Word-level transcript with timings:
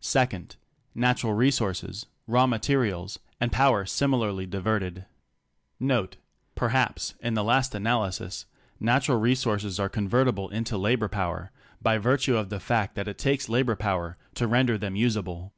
2. 0.00 0.26
Natural 0.94 1.34
resources, 1.34 2.06
raw 2.26 2.46
materials, 2.46 3.18
and 3.38 3.52
power 3.52 3.84
similarly 3.84 4.46
diverted. 4.46 5.04
(Perhaps, 6.54 7.12
in 7.20 7.34
the 7.34 7.44
last 7.44 7.74
analysis, 7.74 8.46
natural 8.80 9.18
re 9.18 9.34
sources 9.34 9.78
are 9.78 9.90
convertible 9.90 10.48
into 10.48 10.78
labor 10.78 11.08
power 11.08 11.50
by 11.82 11.98
virtue 11.98 12.34
of 12.38 12.48
the 12.48 12.60
fact 12.60 12.94
that 12.94 13.08
it 13.08 13.18
takes 13.18 13.50
labor 13.50 13.76
power 13.76 14.16
to 14.34 14.46
render 14.48 14.78
them 14.78 14.96
use 14.96 15.18
able). 15.18 15.52